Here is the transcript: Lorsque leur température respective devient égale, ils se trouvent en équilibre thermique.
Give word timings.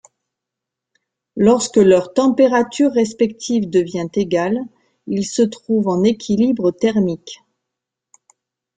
Lorsque 1.35 1.77
leur 1.77 2.15
température 2.15 2.91
respective 2.91 3.69
devient 3.69 4.09
égale, 4.15 4.57
ils 5.05 5.27
se 5.27 5.43
trouvent 5.43 5.89
en 5.89 6.03
équilibre 6.03 6.71
thermique. 6.71 7.37